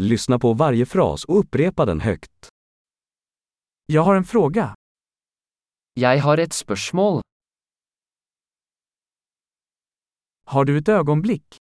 [0.00, 2.48] Lyssna på varje fras och upprepa den högt.
[3.86, 4.74] Jag har en fråga.
[5.94, 7.20] Jeg har et spørsmål.
[10.44, 11.56] Har du ett ögonblick?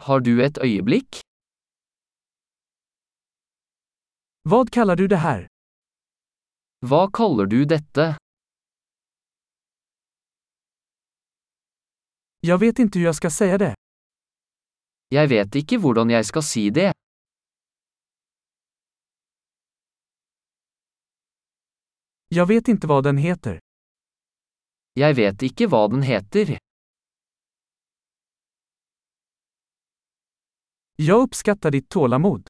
[0.00, 1.20] Har du et øyeblikk?
[4.42, 5.48] Vad kallar du det här?
[6.86, 8.16] Hva kaller du dette?
[12.40, 13.74] Jag vet inte hur jag ska säga det.
[15.08, 16.92] Jeg vet ikke hvordan jeg skal si det.
[22.28, 23.60] Jag vet inte vad den heter.
[24.92, 26.58] Jeg vet ikke hva den heter.
[30.96, 32.48] Jag uppskattar ditt tålamod.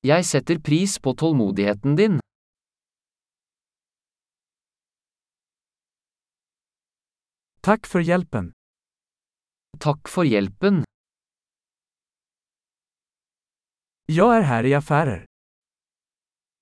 [0.00, 2.20] Jeg setter pris på tålmodigheten din.
[7.60, 8.52] Tack för hjälpen.
[9.78, 10.84] Takk for hjelpen.
[14.06, 15.29] Jag är här i affärer.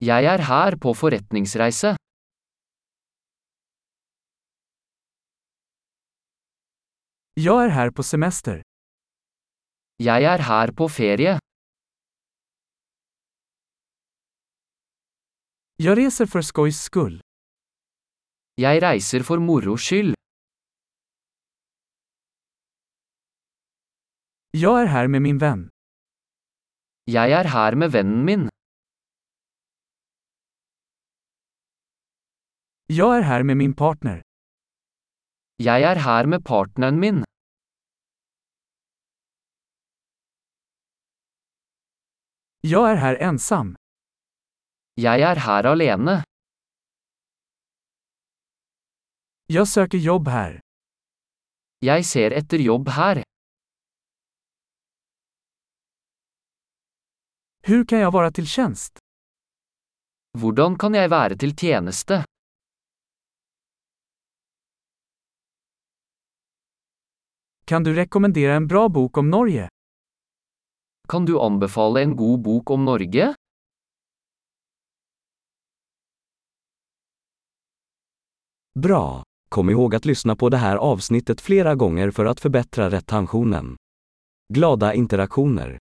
[0.01, 1.97] Jeg er her på forretningsreise.
[7.34, 8.62] Jag är här på semester.
[9.98, 11.39] Jeg er her på ferie.
[15.77, 17.20] Jag reser för skojs skull.
[18.56, 20.15] Jeg reiser for moro skyld.
[24.50, 25.69] Jag är här med min vän.
[27.06, 28.48] Jeg er her med vennen min.
[32.91, 34.22] Jag är här med min partner.
[35.56, 37.25] Jeg er her med partneren min.
[42.61, 43.77] Jag är här ensam.
[44.94, 46.25] Jeg er her alene.
[49.47, 50.61] Jag söker jobb här.
[51.78, 53.22] Jeg ser etter jobb her.
[57.62, 58.98] Hur kan jag vara till tjänst?
[60.39, 62.25] Hvordan kan jeg være til tjeneste?
[67.69, 69.69] Kan du rekommendera en bra bok om Norge?
[71.09, 73.34] Kan du anbefale en god bok om Norge?
[78.79, 79.23] Bra!
[79.49, 83.77] Kom ihåg att lyssna på det här avsnittet flera gånger för att förbättra retentionen.
[84.55, 85.79] Glada interaktioner!